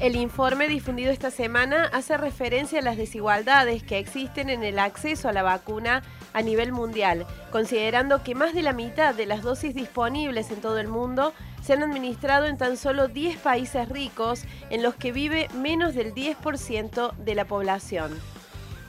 El 0.00 0.16
informe 0.16 0.66
difundido 0.66 1.12
esta 1.12 1.30
semana 1.30 1.90
hace 1.92 2.16
referencia 2.16 2.78
a 2.78 2.82
las 2.82 2.96
desigualdades 2.96 3.82
que 3.82 3.98
existen 3.98 4.48
en 4.48 4.64
el 4.64 4.78
acceso 4.78 5.28
a 5.28 5.32
la 5.34 5.42
vacuna 5.42 6.02
a 6.32 6.40
nivel 6.40 6.72
mundial, 6.72 7.26
considerando 7.52 8.22
que 8.22 8.34
más 8.34 8.54
de 8.54 8.62
la 8.62 8.72
mitad 8.72 9.14
de 9.14 9.26
las 9.26 9.42
dosis 9.42 9.74
disponibles 9.74 10.50
en 10.50 10.62
todo 10.62 10.78
el 10.78 10.88
mundo 10.88 11.34
se 11.62 11.74
han 11.74 11.82
administrado 11.82 12.46
en 12.46 12.56
tan 12.56 12.78
solo 12.78 13.08
10 13.08 13.36
países 13.40 13.90
ricos 13.90 14.44
en 14.70 14.82
los 14.82 14.94
que 14.94 15.12
vive 15.12 15.48
menos 15.54 15.94
del 15.94 16.14
10% 16.14 17.14
de 17.16 17.34
la 17.34 17.44
población. 17.44 18.18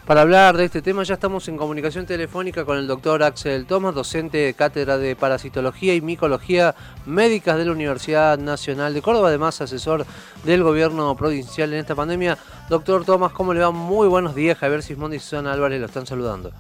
Para 0.06 0.22
hablar 0.22 0.58
de 0.58 0.66
este 0.66 0.82
tema 0.82 1.04
ya 1.04 1.14
estamos 1.14 1.48
en 1.48 1.58
comunicación 1.58 2.08
telefónica 2.08 2.66
con 2.66 2.78
el 2.78 2.88
doctor 2.88 3.22
Axel 3.22 3.68
Thomas, 3.68 3.94
docente 3.94 4.40
de 4.40 4.54
Cátedra 4.56 4.98
de 4.98 5.16
Parasitología 5.16 5.94
y 5.94 6.02
Micología 6.02 6.74
Médicas 7.06 7.56
de 7.58 7.66
la 7.66 7.72
Universidad 7.72 8.40
Nacional 8.40 8.96
de 8.96 9.02
Córdoba, 9.04 9.28
además 9.28 9.62
asesor 9.62 10.08
del 10.44 10.64
gobierno 10.64 11.16
provincial 11.16 11.72
en 11.74 11.80
esta 11.80 11.94
pandemia. 11.94 12.36
Doctor 12.68 13.06
Thomas, 13.06 13.32
¿cómo 13.32 13.54
le 13.54 13.60
va? 13.60 13.70
Muy 13.70 14.08
buenos 14.08 14.34
días. 14.34 14.58
Javier 14.58 14.82
Sismondi 14.82 15.18
y 15.18 15.20
Susana 15.20 15.54
Álvarez 15.54 15.80
lo 15.80 15.86
están 15.86 16.08
saludando. 16.08 16.52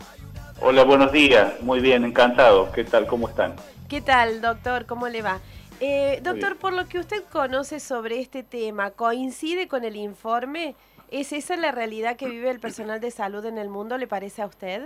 Hola, 0.61 0.83
buenos 0.83 1.11
días. 1.11 1.53
Muy 1.61 1.79
bien, 1.79 2.05
encantado. 2.05 2.71
¿Qué 2.71 2.83
tal? 2.83 3.07
¿Cómo 3.07 3.27
están? 3.27 3.55
¿Qué 3.89 4.01
tal, 4.01 4.39
doctor? 4.39 4.85
¿Cómo 4.85 5.09
le 5.09 5.23
va? 5.23 5.39
Eh, 5.79 6.19
doctor, 6.21 6.57
por 6.57 6.73
lo 6.73 6.87
que 6.87 6.99
usted 6.99 7.23
conoce 7.31 7.79
sobre 7.79 8.19
este 8.19 8.43
tema, 8.43 8.91
¿coincide 8.91 9.67
con 9.67 9.83
el 9.83 9.95
informe? 9.95 10.75
¿Es 11.11 11.33
esa 11.33 11.57
la 11.57 11.73
realidad 11.73 12.15
que 12.15 12.29
vive 12.29 12.49
el 12.49 12.61
personal 12.61 13.01
de 13.01 13.11
salud 13.11 13.45
en 13.45 13.57
el 13.57 13.67
mundo, 13.67 13.97
le 13.97 14.07
parece 14.07 14.41
a 14.41 14.45
usted? 14.45 14.83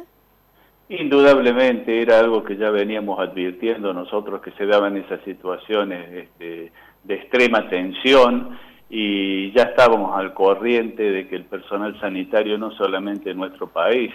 Indudablemente 0.89 2.01
era 2.01 2.17
algo 2.17 2.43
que 2.43 2.57
ya 2.57 2.71
veníamos 2.71 3.19
advirtiendo 3.19 3.93
nosotros 3.93 4.41
que 4.41 4.49
se 4.53 4.65
daban 4.65 4.97
esas 4.97 5.21
situaciones 5.23 6.11
este, 6.11 6.71
de 7.03 7.13
extrema 7.13 7.69
tensión 7.69 8.57
y 8.89 9.51
ya 9.51 9.63
estábamos 9.63 10.17
al 10.17 10.33
corriente 10.33 11.03
de 11.03 11.27
que 11.27 11.35
el 11.35 11.45
personal 11.45 11.99
sanitario 11.99 12.57
no 12.57 12.71
solamente 12.71 13.29
en 13.29 13.37
nuestro 13.37 13.67
país, 13.67 14.11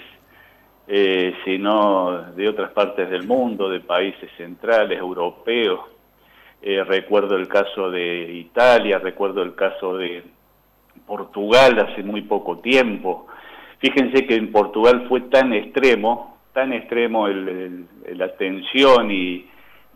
eh, 0.88 1.32
sino 1.44 2.32
de 2.32 2.48
otras 2.48 2.72
partes 2.72 3.08
del 3.08 3.24
mundo, 3.24 3.70
de 3.70 3.78
países 3.78 4.28
centrales, 4.36 4.98
europeos. 4.98 5.78
Eh, 6.60 6.82
recuerdo 6.82 7.36
el 7.36 7.46
caso 7.46 7.88
de 7.88 8.32
Italia, 8.32 8.98
recuerdo 8.98 9.42
el 9.42 9.54
caso 9.54 9.96
de 9.96 10.24
Portugal 11.10 11.76
hace 11.80 12.04
muy 12.04 12.22
poco 12.22 12.58
tiempo. 12.60 13.26
Fíjense 13.80 14.26
que 14.26 14.36
en 14.36 14.52
Portugal 14.52 15.06
fue 15.08 15.22
tan 15.22 15.52
extremo, 15.52 16.38
tan 16.52 16.72
extremo 16.72 17.26
la 17.26 18.36
tensión 18.36 19.10
y, 19.10 19.46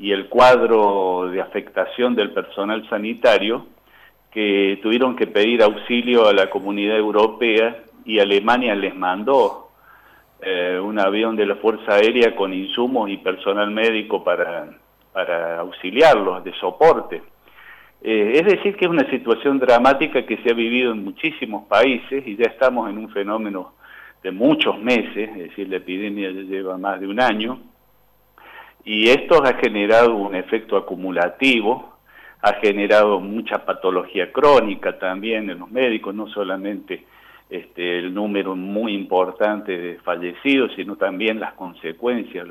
el 0.01 0.29
cuadro 0.29 1.31
de 1.31 1.41
afectación 1.41 2.17
del 2.17 2.33
personal 2.33 2.87
sanitario 2.91 3.67
que 4.33 4.81
tuvieron 4.83 5.15
que 5.15 5.29
pedir 5.29 5.63
auxilio 5.63 6.27
a 6.27 6.33
la 6.33 6.51
comunidad 6.51 6.97
europea 6.97 7.85
y 8.05 8.19
Alemania 8.19 8.75
les 8.75 8.97
mandó 8.97 9.69
eh, 10.43 10.81
un 10.83 10.99
avión 10.99 11.37
de 11.37 11.47
la 11.47 11.55
Fuerza 11.55 11.95
Aérea 11.95 12.35
con 12.35 12.53
insumos 12.53 13.09
y 13.09 13.19
personal 13.19 13.71
médico 13.71 14.25
para, 14.25 14.67
para 15.13 15.61
auxiliarlos 15.61 16.43
de 16.43 16.53
soporte. 16.55 17.23
Eh, 18.07 18.33
es 18.35 18.45
decir, 18.45 18.77
que 18.77 18.85
es 18.85 18.91
una 18.91 19.09
situación 19.09 19.59
dramática 19.59 20.27
que 20.27 20.37
se 20.43 20.51
ha 20.51 20.53
vivido 20.55 20.93
en 20.93 21.03
muchísimos 21.03 21.67
países 21.67 22.23
y 22.27 22.37
ya 22.37 22.45
estamos 22.45 22.91
en 22.91 22.99
un 22.99 23.09
fenómeno 23.09 23.73
de 24.23 24.31
muchos 24.31 24.79
meses, 24.79 25.31
es 25.31 25.49
decir, 25.49 25.71
la 25.71 25.77
epidemia 25.77 26.31
ya 26.31 26.43
lleva 26.43 26.77
más 26.77 27.01
de 27.01 27.07
un 27.07 27.19
año, 27.19 27.61
y 28.85 29.09
esto 29.09 29.43
ha 29.43 29.55
generado 29.55 30.17
un 30.17 30.35
efecto 30.35 30.77
acumulativo, 30.77 31.97
ha 32.43 32.53
generado 32.61 33.21
mucha 33.21 33.65
patología 33.65 34.31
crónica 34.31 34.99
también 34.99 35.49
en 35.49 35.61
los 35.61 35.71
médicos, 35.71 36.15
no 36.15 36.29
solamente 36.29 37.07
este, 37.49 38.01
el 38.01 38.13
número 38.13 38.55
muy 38.55 38.93
importante 38.93 39.79
de 39.79 39.95
fallecidos, 40.01 40.73
sino 40.77 40.97
también 40.97 41.41
las 41.41 41.55
consecuencias, 41.55 42.49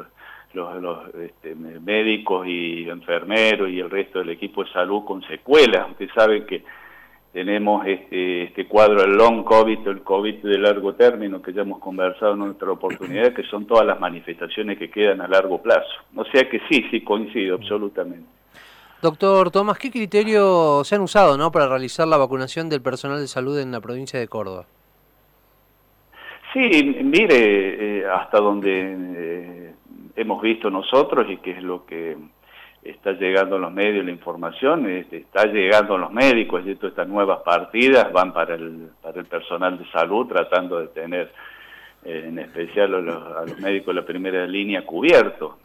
los, 0.53 1.13
este, 1.15 1.55
médicos 1.55 2.47
y 2.47 2.89
enfermeros 2.89 3.69
y 3.69 3.79
el 3.79 3.89
resto 3.89 4.19
del 4.19 4.29
equipo 4.29 4.63
de 4.63 4.71
salud 4.71 5.03
con 5.03 5.21
secuelas. 5.23 5.91
Usted 5.91 6.09
sabe 6.15 6.45
que 6.45 6.63
tenemos 7.33 7.85
este, 7.87 8.43
este 8.43 8.67
cuadro 8.67 9.01
del 9.01 9.15
long 9.15 9.43
COVID, 9.43 9.87
el 9.87 10.03
COVID 10.03 10.43
de 10.43 10.57
largo 10.59 10.93
término, 10.93 11.41
que 11.41 11.51
ya 11.51 11.61
hemos 11.63 11.79
conversado 11.79 12.33
en 12.33 12.39
nuestra 12.39 12.71
oportunidad, 12.71 13.33
que 13.33 13.43
son 13.43 13.65
todas 13.65 13.85
las 13.85 13.99
manifestaciones 13.99 14.77
que 14.77 14.91
quedan 14.91 15.19
a 15.21 15.27
largo 15.27 15.61
plazo. 15.61 15.89
O 16.15 16.23
sea 16.25 16.47
que 16.47 16.61
sí, 16.69 16.85
sí, 16.91 17.01
coincido 17.01 17.55
absolutamente. 17.55 18.27
Doctor 19.01 19.51
Tomás, 19.51 19.79
¿qué 19.79 19.91
criterios 19.91 20.87
se 20.87 20.95
han 20.95 21.01
usado 21.01 21.35
¿no? 21.37 21.51
para 21.51 21.67
realizar 21.67 22.07
la 22.07 22.17
vacunación 22.17 22.69
del 22.69 22.81
personal 22.81 23.19
de 23.19 23.27
salud 23.27 23.59
en 23.59 23.71
la 23.71 23.81
provincia 23.81 24.19
de 24.19 24.27
Córdoba? 24.27 24.65
Sí, 26.53 26.59
mire, 27.03 27.99
eh, 27.99 28.05
hasta 28.05 28.39
donde 28.39 28.95
eh, 29.17 29.73
hemos 30.15 30.41
visto 30.41 30.69
nosotros 30.69 31.27
y 31.29 31.37
que 31.37 31.51
es 31.51 31.63
lo 31.63 31.85
que 31.85 32.17
está 32.83 33.13
llegando 33.13 33.55
a 33.55 33.59
los 33.59 33.71
medios, 33.71 34.05
la 34.05 34.11
información, 34.11 34.85
está 34.87 35.45
llegando 35.45 35.95
a 35.95 35.97
los 35.97 36.11
médicos 36.11 36.63
y 36.65 36.75
todas 36.75 36.91
estas 36.91 37.07
nuevas 37.07 37.39
partidas 37.39 38.11
van 38.11 38.33
para 38.33 38.55
el, 38.55 38.89
para 39.01 39.19
el 39.19 39.25
personal 39.25 39.77
de 39.77 39.89
salud 39.91 40.27
tratando 40.27 40.79
de 40.79 40.87
tener 40.87 41.31
eh, 42.05 42.25
en 42.27 42.39
especial 42.39 42.93
a 42.95 42.99
los, 43.45 43.59
médicos 43.59 43.95
de 43.95 44.01
la 44.01 44.05
primera 44.05 44.45
línea 44.45 44.85
cubierto. 44.85 45.57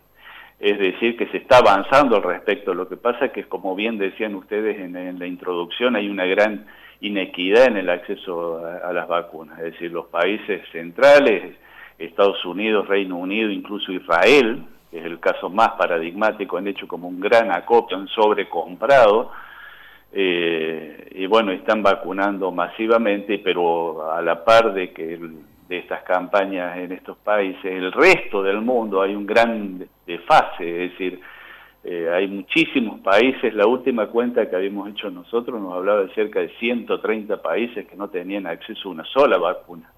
Es 0.61 0.79
decir, 0.79 1.17
que 1.17 1.27
se 1.27 1.39
está 1.39 1.59
avanzando 1.59 2.17
al 2.17 2.23
respecto. 2.23 2.75
Lo 2.75 2.89
que 2.89 2.97
pasa 2.97 3.27
es 3.27 3.33
que, 3.33 3.45
como 3.45 3.75
bien 3.75 3.99
decían 3.99 4.35
ustedes 4.35 4.79
en, 4.79 5.19
la 5.19 5.27
introducción, 5.27 5.95
hay 5.95 6.09
una 6.09 6.27
gran 6.27 6.67
inequidad 7.01 7.67
en 7.67 7.77
el 7.77 7.89
acceso 7.89 8.59
a 8.59 8.93
las 8.93 9.07
vacunas. 9.07 9.59
Es 9.59 9.73
decir, 9.73 9.93
los 9.93 10.07
países 10.07 10.63
centrales 10.73 11.55
Estados 11.99 12.45
Unidos, 12.45 12.87
Reino 12.87 13.17
Unido, 13.17 13.51
incluso 13.51 13.93
Israel, 13.93 14.65
que 14.91 14.99
es 14.99 15.05
el 15.05 15.21
caso 15.21 15.51
más 15.51 15.71
paradigmático, 15.71 16.57
han 16.57 16.69
hecho 16.69 16.87
como 16.87 17.09
un 17.09 17.21
gran 17.21 17.51
acopio, 17.51 17.97
han 17.97 18.09
sobrecomprado, 18.09 19.33
eh, 20.13 21.09
y 21.13 21.27
bueno, 21.27 21.53
están 21.53 21.83
vacunando 21.83 22.51
masivamente, 22.51 23.39
pero 23.41 24.11
a 24.11 24.23
la 24.23 24.45
par 24.45 24.73
de 24.73 24.93
que 24.93 25.19
de 25.69 25.79
estas 25.79 26.03
campañas 26.03 26.79
en 26.79 26.93
estos 26.93 27.19
países, 27.19 27.65
el 27.65 27.93
resto 27.93 28.43
del 28.43 28.63
mundo 28.63 29.03
hay 29.03 29.15
un 29.15 29.27
gran 29.27 29.87
desfase, 30.07 30.85
es 30.85 30.93
decir, 30.93 31.21
eh, 31.85 32.11
hay 32.13 32.27
muchísimos 32.27 33.01
países, 33.01 33.55
la 33.55 33.67
última 33.67 34.07
cuenta 34.07 34.49
que 34.49 34.57
habíamos 34.57 34.89
hecho 34.89 35.11
nosotros 35.11 35.61
nos 35.61 35.75
hablaba 35.75 36.03
de 36.03 36.15
cerca 36.15 36.41
de 36.41 36.49
130 36.59 37.41
países 37.43 37.87
que 37.87 37.97
no 37.97 38.09
tenían 38.09 38.47
acceso 38.47 38.89
a 38.89 38.93
una 38.93 39.05
sola 39.05 39.37
vacuna. 39.37 39.91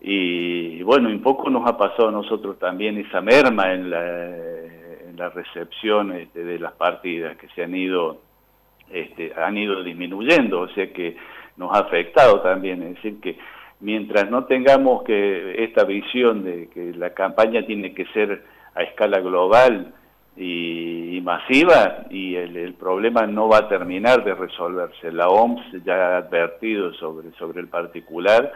Y, 0.00 0.82
bueno, 0.82 1.08
un 1.08 1.22
poco 1.22 1.50
nos 1.50 1.68
ha 1.68 1.76
pasado 1.76 2.08
a 2.08 2.12
nosotros 2.12 2.58
también 2.58 2.98
esa 2.98 3.20
merma 3.20 3.72
en 3.72 3.90
la, 3.90 4.28
en 5.08 5.16
la 5.16 5.28
recepción 5.30 6.12
este, 6.12 6.44
de 6.44 6.58
las 6.58 6.72
partidas 6.72 7.36
que 7.36 7.48
se 7.48 7.64
han 7.64 7.74
ido, 7.74 8.20
este, 8.90 9.32
han 9.36 9.58
ido 9.58 9.82
disminuyendo, 9.82 10.60
o 10.60 10.68
sea 10.68 10.92
que 10.92 11.16
nos 11.56 11.74
ha 11.74 11.80
afectado 11.80 12.40
también, 12.40 12.82
es 12.82 12.94
decir 12.94 13.20
que 13.20 13.38
mientras 13.80 14.30
no 14.30 14.44
tengamos 14.44 15.02
que 15.02 15.64
esta 15.64 15.84
visión 15.84 16.44
de 16.44 16.68
que 16.68 16.92
la 16.94 17.10
campaña 17.10 17.66
tiene 17.66 17.92
que 17.92 18.06
ser 18.06 18.44
a 18.74 18.82
escala 18.84 19.18
global 19.18 19.94
y, 20.36 21.20
masiva 21.22 22.06
y 22.10 22.36
el, 22.36 22.56
el, 22.56 22.74
problema 22.74 23.26
no 23.26 23.48
va 23.48 23.58
a 23.58 23.68
terminar 23.68 24.24
de 24.24 24.34
resolverse. 24.34 25.12
La 25.12 25.28
OMS 25.28 25.84
ya 25.84 26.14
ha 26.14 26.16
advertido 26.18 26.94
sobre, 26.94 27.32
sobre 27.32 27.60
el 27.60 27.66
particular 27.66 28.52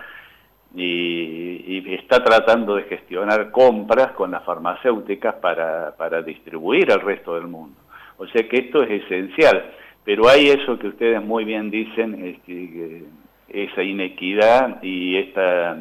y, 0.75 1.95
está 1.95 2.23
tratando 2.23 2.77
de 2.77 2.85
gestionar 2.85 3.51
compras 3.51 4.13
con 4.13 4.31
las 4.31 4.45
farmacéuticas 4.45 5.35
para, 5.37 5.95
para 5.97 6.23
distribuir 6.23 6.91
al 6.91 7.01
resto 7.01 7.35
del 7.35 7.47
mundo. 7.47 7.77
O 8.17 8.27
sea 8.27 8.49
que 8.49 8.59
esto 8.59 8.83
es 8.83 9.05
esencial, 9.05 9.73
pero 10.05 10.29
hay 10.29 10.49
eso 10.49 10.79
que 10.79 10.89
ustedes 10.89 11.23
muy 11.23 11.45
bien 11.45 11.71
dicen, 11.71 12.25
es 12.25 12.39
que, 12.43 13.05
esa 13.49 13.83
inequidad 13.83 14.83
y 14.83 15.17
esta 15.17 15.77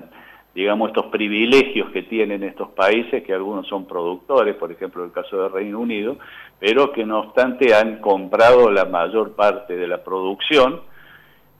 digamos, 0.53 0.89
estos 0.89 1.05
privilegios 1.05 1.89
que 1.91 2.03
tienen 2.03 2.43
estos 2.43 2.69
países, 2.71 3.23
que 3.23 3.33
algunos 3.33 3.65
son 3.67 3.85
productores, 3.85 4.55
por 4.55 4.69
ejemplo 4.69 5.05
el 5.05 5.13
caso 5.13 5.41
del 5.41 5.51
Reino 5.51 5.79
Unido, 5.79 6.17
pero 6.59 6.91
que 6.91 7.05
no 7.05 7.19
obstante 7.21 7.73
han 7.73 7.99
comprado 8.01 8.69
la 8.69 8.83
mayor 8.83 9.31
parte 9.31 9.77
de 9.77 9.87
la 9.87 10.03
producción 10.03 10.81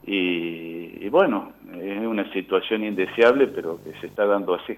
y, 0.04 1.08
bueno, 1.08 1.52
es 1.80 2.06
una 2.06 2.30
situación 2.32 2.84
indeseable, 2.84 3.46
pero 3.48 3.82
que 3.82 3.92
se 4.00 4.06
está 4.06 4.26
dando 4.26 4.54
así. 4.54 4.76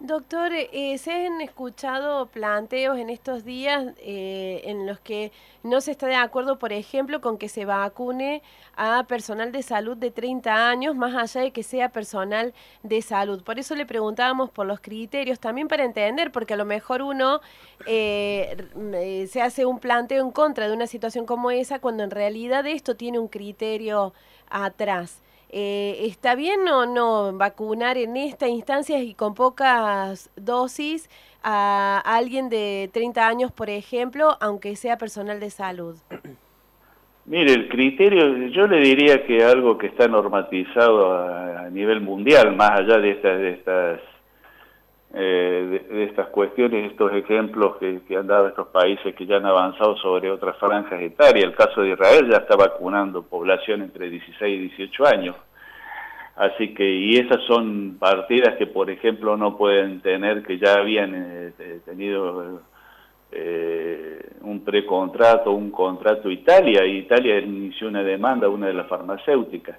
Doctor, 0.00 0.52
eh, 0.54 0.96
se 0.98 1.26
han 1.26 1.40
escuchado 1.40 2.26
planteos 2.26 2.98
en 2.98 3.10
estos 3.10 3.44
días 3.44 3.94
eh, 3.98 4.60
en 4.64 4.86
los 4.86 5.00
que 5.00 5.32
no 5.64 5.80
se 5.80 5.90
está 5.90 6.06
de 6.06 6.14
acuerdo, 6.14 6.56
por 6.56 6.72
ejemplo, 6.72 7.20
con 7.20 7.36
que 7.36 7.48
se 7.48 7.64
vacune 7.64 8.42
a 8.76 9.04
personal 9.08 9.50
de 9.50 9.64
salud 9.64 9.96
de 9.96 10.12
30 10.12 10.70
años, 10.70 10.94
más 10.94 11.16
allá 11.16 11.44
de 11.44 11.50
que 11.50 11.64
sea 11.64 11.88
personal 11.88 12.54
de 12.84 13.02
salud. 13.02 13.42
Por 13.42 13.58
eso 13.58 13.74
le 13.74 13.86
preguntábamos 13.86 14.50
por 14.50 14.66
los 14.66 14.78
criterios, 14.78 15.40
también 15.40 15.66
para 15.66 15.84
entender, 15.84 16.30
porque 16.30 16.54
a 16.54 16.56
lo 16.56 16.64
mejor 16.64 17.02
uno 17.02 17.40
eh, 17.84 19.26
se 19.28 19.42
hace 19.42 19.66
un 19.66 19.80
planteo 19.80 20.24
en 20.24 20.30
contra 20.30 20.68
de 20.68 20.74
una 20.74 20.86
situación 20.86 21.26
como 21.26 21.50
esa, 21.50 21.80
cuando 21.80 22.04
en 22.04 22.12
realidad 22.12 22.64
esto 22.68 22.94
tiene 22.94 23.18
un 23.18 23.26
criterio 23.26 24.12
atrás. 24.50 25.22
Eh, 25.50 26.00
¿Está 26.02 26.34
bien 26.34 26.68
o 26.68 26.84
no 26.84 27.32
vacunar 27.32 27.96
en 27.96 28.16
esta 28.16 28.48
instancia 28.48 29.02
y 29.02 29.14
con 29.14 29.34
pocas 29.34 30.30
dosis 30.36 31.08
a 31.42 32.02
alguien 32.04 32.50
de 32.50 32.90
30 32.92 33.26
años, 33.26 33.52
por 33.52 33.70
ejemplo, 33.70 34.36
aunque 34.40 34.76
sea 34.76 34.98
personal 34.98 35.40
de 35.40 35.50
salud? 35.50 35.96
Mire, 37.28 37.52
el 37.52 37.68
criterio, 37.68 38.48
yo 38.48 38.66
le 38.66 38.80
diría 38.80 39.26
que 39.26 39.44
algo 39.44 39.76
que 39.76 39.88
está 39.88 40.08
normatizado 40.08 41.12
a, 41.12 41.68
nivel 41.70 42.00
mundial, 42.00 42.56
más 42.56 42.70
allá 42.70 42.96
de 42.96 43.10
estas, 43.10 43.38
de 43.38 43.50
estas, 43.50 44.00
eh, 45.14 45.84
de, 45.90 46.04
estas 46.04 46.28
cuestiones, 46.28 46.90
estos 46.90 47.12
ejemplos 47.12 47.76
que, 47.78 48.16
han 48.16 48.26
dado 48.26 48.48
estos 48.48 48.68
países 48.68 49.14
que 49.14 49.26
ya 49.26 49.36
han 49.36 49.46
avanzado 49.46 49.96
sobre 49.96 50.30
otras 50.30 50.56
franjas 50.58 51.00
etarias. 51.00 51.44
El 51.44 51.54
caso 51.54 51.82
de 51.82 51.90
Israel 51.90 52.28
ya 52.30 52.38
está 52.38 52.56
vacunando 52.56 53.22
población 53.22 53.82
entre 53.82 54.10
16 54.10 54.54
y 54.54 54.68
18 54.68 55.06
años. 55.06 55.36
Así 56.36 56.72
que, 56.74 56.88
y 56.88 57.16
esas 57.16 57.42
son 57.46 57.96
partidas 57.98 58.56
que, 58.56 58.66
por 58.66 58.90
ejemplo, 58.90 59.36
no 59.36 59.56
pueden 59.56 60.00
tener, 60.02 60.42
que 60.44 60.58
ya 60.58 60.74
habían 60.74 61.12
eh, 61.14 61.80
tenido 61.84 62.60
eh, 63.32 64.20
un 64.42 64.62
precontrato, 64.62 65.50
un 65.50 65.70
contrato 65.70 66.30
Italia, 66.30 66.84
y 66.84 66.98
Italia 66.98 67.40
inició 67.40 67.88
una 67.88 68.02
demanda, 68.04 68.48
una 68.48 68.68
de 68.68 68.74
las 68.74 68.86
farmacéuticas. 68.86 69.78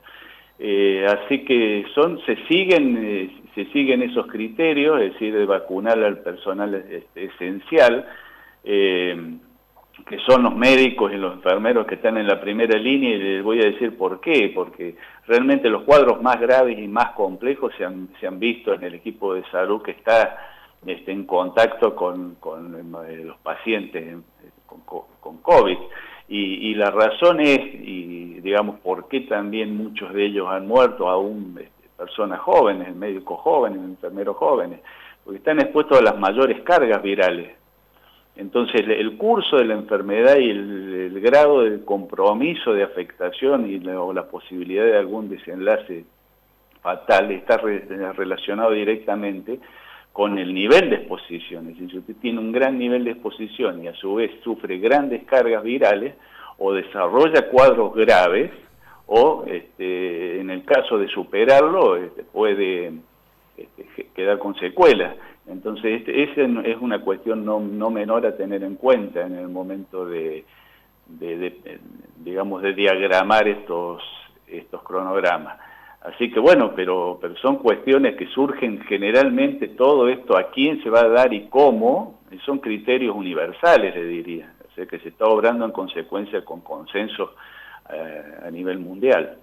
Eh, 0.59 1.05
así 1.07 1.45
que 1.45 1.85
son, 1.95 2.19
se 2.25 2.35
siguen, 2.47 3.45
se 3.55 3.65
siguen 3.71 4.01
esos 4.01 4.27
criterios, 4.27 5.01
es 5.01 5.13
decir, 5.13 5.33
de 5.33 5.45
vacunar 5.45 6.03
al 6.03 6.19
personal 6.19 6.75
este, 6.75 7.25
esencial 7.25 8.05
que 10.05 10.19
son 10.19 10.43
los 10.43 10.55
médicos 10.55 11.11
y 11.11 11.17
los 11.17 11.33
enfermeros 11.33 11.85
que 11.85 11.95
están 11.95 12.17
en 12.17 12.27
la 12.27 12.39
primera 12.39 12.77
línea 12.77 13.11
y 13.11 13.17
les 13.17 13.43
voy 13.43 13.59
a 13.59 13.65
decir 13.65 13.97
por 13.97 14.19
qué, 14.21 14.51
porque 14.53 14.95
realmente 15.27 15.69
los 15.69 15.83
cuadros 15.83 16.21
más 16.21 16.39
graves 16.39 16.77
y 16.77 16.87
más 16.87 17.11
complejos 17.11 17.73
se 17.77 17.85
han, 17.85 18.09
se 18.19 18.27
han 18.27 18.39
visto 18.39 18.73
en 18.73 18.83
el 18.83 18.95
equipo 18.95 19.33
de 19.33 19.43
salud 19.51 19.81
que 19.81 19.91
está 19.91 20.37
este, 20.85 21.11
en 21.11 21.25
contacto 21.25 21.95
con, 21.95 22.35
con 22.35 22.75
eh, 23.07 23.23
los 23.23 23.37
pacientes 23.37 24.17
con, 24.65 24.81
con 25.19 25.37
COVID. 25.37 25.77
Y, 26.29 26.69
y, 26.69 26.75
la 26.75 26.91
razón 26.91 27.39
es, 27.39 27.59
y 27.59 28.39
digamos, 28.41 28.79
por 28.81 29.07
qué 29.07 29.21
también 29.21 29.75
muchos 29.75 30.13
de 30.13 30.25
ellos 30.25 30.47
han 30.47 30.67
muerto, 30.67 31.09
aún 31.09 31.57
este, 31.59 31.89
personas 31.97 32.39
jóvenes, 32.39 32.95
médicos 32.95 33.39
jóvenes, 33.39 33.79
enfermeros 33.79 34.37
jóvenes, 34.37 34.79
porque 35.23 35.39
están 35.39 35.59
expuestos 35.59 35.97
a 35.97 36.03
las 36.03 36.17
mayores 36.17 36.61
cargas 36.61 37.01
virales. 37.01 37.57
Entonces, 38.35 38.81
el 38.87 39.17
curso 39.17 39.57
de 39.57 39.65
la 39.65 39.73
enfermedad 39.73 40.37
y 40.37 40.49
el, 40.49 41.19
grado 41.19 41.63
de 41.63 41.83
compromiso 41.83 42.73
de 42.73 42.83
afectación 42.83 43.69
y 43.69 43.79
la, 43.79 43.99
o 43.99 44.13
la 44.13 44.27
posibilidad 44.27 44.85
de 44.85 44.97
algún 44.97 45.27
desenlace 45.27 46.05
fatal 46.81 47.31
está 47.31 47.57
relacionado 47.57 48.71
directamente 48.71 49.59
con 50.13 50.37
el 50.37 50.53
nivel 50.53 50.89
de 50.89 50.97
exposición. 50.97 51.67
Es 51.67 51.73
decir, 51.73 51.91
si 51.91 51.97
usted 51.99 52.15
tiene 52.21 52.39
un 52.39 52.51
gran 52.51 52.77
nivel 52.77 53.03
de 53.03 53.11
exposición 53.11 53.83
y 53.83 53.87
a 53.87 53.93
su 53.95 54.15
vez 54.15 54.31
sufre 54.43 54.77
grandes 54.79 55.23
cargas 55.25 55.63
virales 55.63 56.15
o 56.57 56.73
desarrolla 56.73 57.49
cuadros 57.49 57.93
graves, 57.93 58.51
o 59.11 59.43
este, 59.47 60.39
en 60.39 60.51
el 60.51 60.63
caso 60.65 60.99
de 60.99 61.07
superarlo 61.07 61.95
este, 61.95 62.23
puede 62.23 62.93
este, 63.57 64.07
quedar 64.13 64.37
con 64.37 64.55
secuelas. 64.55 65.15
Entonces, 65.47 66.03
esa 66.05 66.41
es 66.41 66.77
una 66.79 67.01
cuestión 67.01 67.43
no, 67.43 67.59
no, 67.59 67.89
menor 67.89 68.25
a 68.27 68.37
tener 68.37 68.63
en 68.63 68.75
cuenta 68.75 69.25
en 69.25 69.35
el 69.35 69.47
momento 69.47 70.05
de, 70.05 70.45
digamos, 72.17 72.61
de 72.61 72.73
diagramar 72.73 73.47
estos, 73.47 74.03
estos 74.47 74.83
cronogramas. 74.83 75.57
Así 76.01 76.31
que 76.31 76.39
bueno, 76.39 76.73
pero, 76.75 77.17
pero 77.21 77.35
son 77.37 77.57
cuestiones 77.57 78.15
que 78.15 78.27
surgen 78.27 78.81
generalmente, 78.87 79.67
todo 79.67 80.07
esto 80.07 80.37
a 80.37 80.49
quién 80.49 80.81
se 80.81 80.89
va 80.89 81.01
a 81.01 81.09
dar 81.09 81.33
y 81.33 81.47
cómo, 81.47 82.19
son 82.45 82.59
criterios 82.59 83.15
universales, 83.15 83.93
le 83.95 84.05
diría. 84.05 84.53
O 84.69 84.73
sea, 84.73 84.85
que 84.85 84.99
se 84.99 85.09
está 85.09 85.25
obrando 85.25 85.65
en 85.65 85.71
consecuencia 85.71 86.45
con 86.45 86.61
consenso 86.61 87.33
eh, 87.91 88.23
a 88.45 88.49
nivel 88.49 88.79
mundial. 88.79 89.37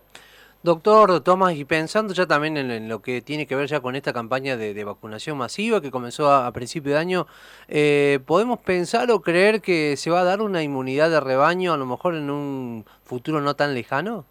Doctor 0.63 1.21
Tomás, 1.21 1.55
y 1.55 1.65
pensando 1.65 2.13
ya 2.13 2.27
también 2.27 2.57
en, 2.57 2.89
lo 2.89 3.01
que 3.01 3.21
tiene 3.21 3.47
que 3.47 3.55
ver 3.55 3.69
ya 3.69 3.81
con 3.81 3.95
esta 3.95 4.13
campaña 4.13 4.57
de, 4.57 4.83
vacunación 4.83 5.39
masiva 5.39 5.81
que 5.81 5.93
comenzó 5.93 6.33
a, 6.33 6.51
principio 6.53 6.93
de 6.93 6.99
año, 6.99 7.27
eh, 7.69 8.19
¿podemos 8.27 8.59
pensar 8.59 9.11
o 9.13 9.21
creer 9.21 9.61
que 9.61 9.97
se 9.97 10.11
va 10.11 10.21
a 10.21 10.25
dar 10.25 10.41
una 10.41 10.63
inmunidad 10.63 11.11
de 11.11 11.21
rebaño 11.21 11.73
a 11.73 11.77
lo 11.77 11.87
mejor 11.87 12.17
en 12.17 12.31
un 12.31 12.85
futuro 13.05 13.41
no 13.41 13.55
tan 13.55 13.75
lejano? 13.75 14.25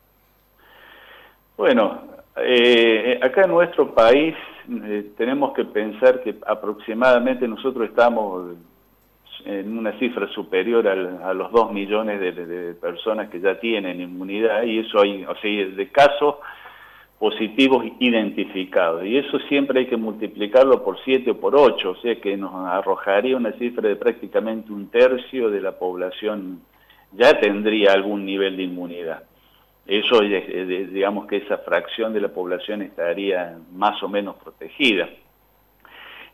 Bueno, 1.55 2.01
eh, 2.37 3.19
acá 3.21 3.43
en 3.43 3.51
nuestro 3.51 3.93
país 3.93 4.35
eh, 4.69 5.11
tenemos 5.17 5.53
que 5.53 5.65
pensar 5.65 6.21
que 6.21 6.35
aproximadamente 6.45 7.47
nosotros 7.47 7.87
estamos 7.89 8.55
en 9.45 9.77
una 9.77 9.97
cifra 9.99 10.27
superior 10.29 10.87
a 10.87 11.33
los 11.33 11.51
2 11.51 11.71
millones 11.71 12.19
de, 12.19 12.73
personas 12.73 13.29
que 13.29 13.39
ya 13.39 13.59
tienen 13.59 14.01
inmunidad 14.01 14.63
y 14.63 14.79
eso 14.79 15.01
hay, 15.01 15.23
o 15.23 15.35
sea, 15.35 15.65
de 15.67 15.89
casos 15.91 16.35
positivos 17.19 17.85
identificados. 17.99 19.05
Y 19.05 19.17
eso 19.17 19.37
siempre 19.47 19.81
hay 19.81 19.85
que 19.85 19.97
multiplicarlo 19.97 20.83
por 20.83 20.97
7 21.03 21.31
o 21.31 21.39
por 21.39 21.55
8, 21.55 21.89
o 21.89 21.95
sea 21.97 22.19
que 22.19 22.35
nos 22.37 22.53
arrojaría 22.53 23.37
una 23.37 23.51
cifra 23.53 23.87
de 23.87 23.95
prácticamente 23.95 24.73
un 24.73 24.89
tercio 24.89 25.49
de 25.49 25.61
la 25.61 25.77
población 25.77 26.61
ya 27.11 27.39
tendría 27.39 27.93
algún 27.93 28.25
nivel 28.25 28.57
de 28.57 28.63
inmunidad. 28.63 29.23
Eso, 29.85 30.21
digamos 30.21 31.27
que 31.27 31.37
esa 31.37 31.59
fracción 31.59 32.13
de 32.13 32.21
la 32.21 32.29
población 32.29 32.81
estaría 32.81 33.57
más 33.71 34.01
o 34.01 34.09
menos 34.09 34.35
protegida 34.37 35.07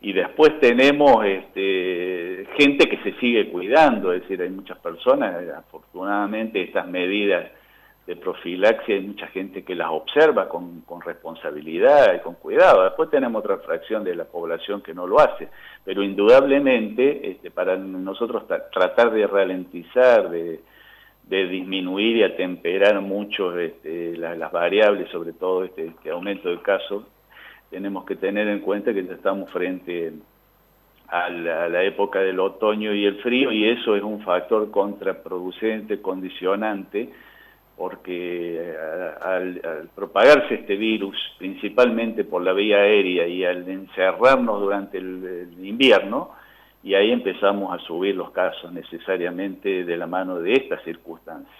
y 0.03 0.13
después 0.13 0.59
tenemos 0.59 1.23
este, 1.23 2.47
gente 2.57 2.89
que 2.89 2.97
se 3.03 3.13
sigue 3.19 3.49
cuidando, 3.51 4.11
es 4.11 4.21
decir, 4.23 4.41
hay 4.41 4.49
muchas 4.49 4.79
personas, 4.79 5.35
afortunadamente 5.55 6.59
estas 6.63 6.87
medidas 6.87 7.51
de 8.07 8.15
profilaxia 8.15 8.95
hay 8.95 9.01
mucha 9.01 9.27
gente 9.27 9.63
que 9.63 9.75
las 9.75 9.89
observa 9.91 10.49
con, 10.49 10.83
responsabilidad 11.05 12.15
y 12.15 12.19
con 12.21 12.33
cuidado. 12.33 12.83
Después 12.83 13.11
tenemos 13.11 13.43
otra 13.43 13.57
fracción 13.59 14.03
de 14.03 14.15
la 14.15 14.25
población 14.25 14.81
que 14.81 14.95
no 14.95 15.05
lo 15.05 15.19
hace, 15.19 15.49
pero 15.85 16.01
indudablemente 16.01 17.29
este, 17.29 17.51
para 17.51 17.75
nosotros 17.75 18.45
tratar 18.73 19.11
de 19.11 19.27
ralentizar, 19.27 20.31
de, 20.31 20.61
disminuir 21.37 22.17
y 22.17 22.23
atemperar 22.23 23.01
mucho 23.01 23.57
este, 23.57 24.17
las, 24.17 24.51
variables, 24.51 25.09
sobre 25.09 25.33
todo 25.33 25.63
este, 25.63 25.87
este 25.87 26.09
aumento 26.09 26.49
de 26.49 26.61
casos, 26.61 27.03
tenemos 27.69 28.05
que 28.05 28.15
tener 28.15 28.47
en 28.47 28.59
cuenta 28.59 28.93
que 28.93 28.99
estamos 28.99 29.49
frente 29.51 30.11
a 31.07 31.29
la, 31.29 31.83
época 31.83 32.19
del 32.19 32.39
otoño 32.39 32.93
y 32.93 33.05
el 33.05 33.21
frío 33.21 33.51
y 33.51 33.69
eso 33.69 33.95
es 33.95 34.03
un 34.03 34.21
factor 34.21 34.69
contraproducente, 34.71 36.01
condicionante, 36.01 37.09
porque 37.77 38.57
eh, 38.59 38.75
al, 39.21 39.89
propagarse 39.95 40.55
este 40.55 40.75
virus, 40.75 41.15
principalmente 41.37 42.23
por 42.23 42.43
la 42.43 42.53
vía 42.53 42.77
aérea 42.77 43.27
y 43.27 43.43
al 43.45 43.67
encerrarnos 43.67 44.59
durante 44.59 44.97
el 44.97 45.49
invierno, 45.61 46.31
y 46.83 46.95
ahí 46.95 47.11
empezamos 47.11 47.73
a 47.73 47.83
subir 47.85 48.15
los 48.15 48.31
casos 48.31 48.71
necesariamente 48.71 49.83
de 49.83 49.97
la 49.97 50.07
mano 50.07 50.39
de 50.39 50.53
estas 50.53 50.83
circunstancias. 50.83 51.55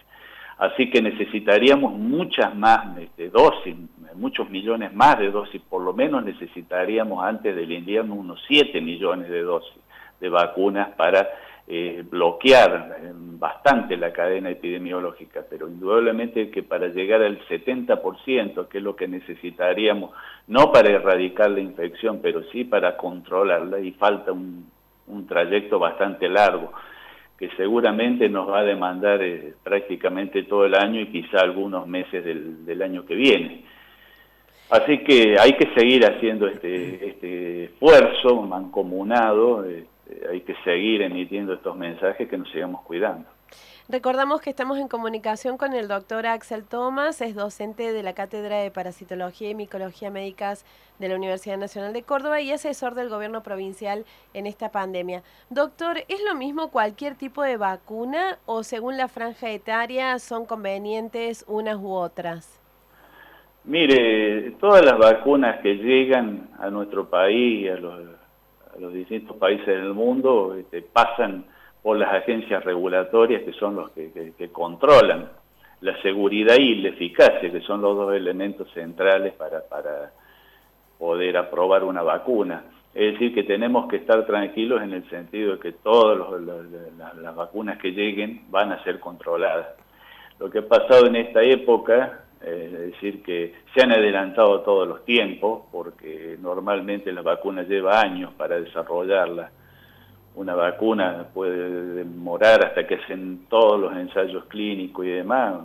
Así 0.58 0.90
que 0.92 1.02
necesitaríamos 1.02 1.94
muchas 1.94 2.56
más 2.56 2.98
este, 2.98 3.30
dosis, 3.30 3.76
muchos 4.16 4.50
millones 4.50 4.94
más 4.94 5.18
de 5.18 5.32
dosis, 5.32 5.62
por 5.62 5.82
lo 5.82 5.94
menos 5.94 6.24
necesitaríamos 6.24 7.24
antes 7.24 7.56
del 7.56 7.72
invierno 7.72 8.16
unos 8.16 8.40
7 8.48 8.80
millones 8.82 9.30
de 9.30 9.42
dosis 9.42 9.82
de 10.20 10.30
vacunas 10.30 10.90
para 10.90 11.28
eh, 11.68 12.04
bloquear 12.08 12.98
eh, 13.02 13.12
bastante 13.14 13.98
la 13.98 14.12
cadena 14.12 14.50
epidemiológica, 14.50 15.44
pero 15.50 15.68
indudablemente 15.68 16.52
que 16.52 16.64
para 16.64 16.90
llegar 16.90 17.24
al 17.24 17.40
70%, 17.48 18.68
que 18.68 18.78
es 18.78 18.84
lo 18.84 18.96
que 18.96 19.08
necesitaríamos, 19.08 20.12
no 20.48 20.72
para 20.72 20.92
erradicar 20.92 21.50
la 21.50 21.62
infección, 21.62 22.20
pero 22.22 22.44
sí 22.52 22.66
para 22.66 22.98
controlarla, 22.98 23.80
y 23.80 23.94
falta 23.94 24.32
un 24.32 24.70
trayecto 25.28 25.80
bastante 25.80 26.28
largo 26.30 26.72
que 27.42 27.50
seguramente 27.58 28.30
nos 28.30 28.48
va 28.48 28.60
a 28.60 28.64
demandar 28.64 29.20
eh, 29.24 29.56
prácticamente 29.64 30.44
todo 30.44 30.64
el 30.68 30.76
año 30.76 31.02
y 31.02 31.08
quizá 31.08 31.40
algunos 31.40 31.88
meses 31.88 32.24
del, 32.24 32.82
año 32.84 33.04
que 33.04 33.16
viene. 33.16 33.66
Así 34.70 35.00
que 35.00 35.36
hay 35.40 35.54
que 35.54 35.74
seguir 35.74 36.06
haciendo 36.06 36.46
este, 36.46 37.08
este 37.08 37.64
esfuerzo 37.64 38.44
mancomunado, 38.44 39.66
este, 39.66 40.28
hay 40.30 40.42
que 40.42 40.54
seguir 40.64 41.02
emitiendo 41.02 41.54
estos 41.54 41.76
mensajes 41.76 42.30
que 42.30 42.38
nos 42.38 42.48
sigamos 42.52 42.84
cuidando. 42.84 43.28
Recordamos 43.90 44.42
que 44.42 44.52
estamos 44.52 44.78
en 44.78 44.88
comunicación 44.88 45.58
con 45.58 45.74
el 45.74 45.88
doctor 45.88 46.28
Axel 46.28 46.64
Thomas, 46.64 47.20
es 47.22 47.36
docente 47.36 47.92
de 47.92 48.04
la 48.04 48.14
Cátedra 48.14 48.58
de 48.60 48.72
Parasitología 48.72 49.50
y 49.50 49.56
Micología 49.56 50.12
Médicas 50.12 50.66
de 51.00 51.10
la 51.10 51.16
Universidad 51.16 51.58
Nacional 51.58 51.92
de 51.92 52.04
Córdoba 52.04 52.42
y 52.42 52.52
asesor 52.52 52.94
del 52.94 53.10
gobierno 53.10 53.42
provincial 53.42 54.06
en 54.34 54.46
esta 54.46 54.72
pandemia. 54.72 55.24
Doctor, 55.50 55.98
¿es 56.08 56.24
lo 56.24 56.36
mismo 56.36 56.70
cualquier 56.70 57.16
tipo 57.16 57.42
de 57.42 57.58
vacuna 57.58 58.38
o 58.46 58.64
según 58.64 58.98
la 58.98 59.08
franja 59.08 59.50
etaria 59.50 60.20
son 60.20 60.46
convenientes 60.46 61.44
unas 61.48 61.78
u 61.78 61.92
otras? 61.92 62.62
Mire, 63.64 64.52
todas 64.60 64.86
las 64.86 64.98
vacunas 64.98 65.60
que 65.62 65.76
llegan 65.76 66.50
a 66.60 66.70
nuestro 66.70 67.10
país 67.10 67.66
y 67.66 67.68
a 67.68 67.76
los, 67.78 68.94
distintos 68.94 69.38
países 69.38 69.68
del 69.68 69.94
mundo 69.94 70.56
este, 70.56 70.82
pasan 70.82 71.46
por 71.82 71.98
las 71.98 72.14
agencias 72.14 72.64
regulatorias 72.64 73.44
que 73.44 73.54
son 73.54 73.76
los 73.76 73.92
que, 73.92 74.50
controlan 74.52 75.30
la 75.82 76.00
seguridad 76.02 76.56
y 76.58 76.76
la 76.76 76.90
eficacia, 76.90 77.52
que 77.52 77.62
son 77.62 77.82
los 77.82 77.96
dos 77.96 78.14
elementos 78.14 78.72
centrales 78.72 79.34
para, 79.34 79.62
para 79.68 80.12
poder 81.00 81.38
aprobar 81.38 81.84
una 81.84 82.04
vacuna. 82.04 82.64
Es 82.94 83.14
decir, 83.14 83.34
que 83.34 83.44
tenemos 83.44 83.88
que 83.88 83.96
estar 83.98 84.26
tranquilos 84.26 84.82
en 84.84 84.94
el 84.94 85.10
sentido 85.10 85.54
de 85.54 85.60
que 85.60 85.72
todas 85.72 86.20
las 87.20 87.36
vacunas 87.36 87.80
que 87.80 87.92
lleguen 87.92 88.44
van 88.50 88.72
a 88.72 88.84
ser 88.84 89.00
controladas. 89.00 89.68
Lo 90.40 90.50
que 90.50 90.60
ha 90.60 90.68
pasado 90.68 91.08
en 91.08 91.16
esta 91.16 91.42
época, 91.42 92.26
eh, 92.42 92.70
es 92.74 92.92
decir, 92.92 93.24
que 93.24 93.54
se 93.74 93.82
han 93.82 93.92
adelantado 93.92 94.62
todos 94.62 94.88
los 94.88 95.06
tiempos, 95.06 95.64
porque 95.72 96.38
normalmente 96.42 97.14
la 97.14 97.22
vacuna 97.22 97.64
lleva 97.64 98.02
años 98.02 98.34
para 98.34 98.60
desarrollarla. 98.60 99.52
Una 100.36 100.56
vacuna 100.56 101.28
puede 101.34 101.94
demorar 101.96 102.66
hasta 102.66 102.88
que 102.88 102.96
hacen 102.96 103.46
todos 103.50 103.80
los 103.80 103.94
ensayos 103.96 104.46
clínicos 104.46 105.06
y 105.06 105.10
demás, 105.10 105.62